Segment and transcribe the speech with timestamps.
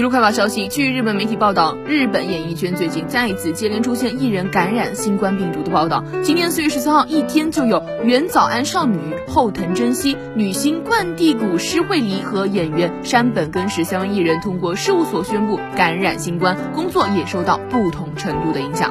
[0.00, 6.02] 娱快报消息，据日本媒体报道，日本演艺圈最近再一次接连出现艺人感染新冠病毒的报道。
[6.22, 18.90] 今年四月十三号，一天就有原早安少女、后藤真希、女星冠地谷诗惠梨和演员山本根实三位艺人通过事务所宣布感染新冠，工作也受到不同程度的影响。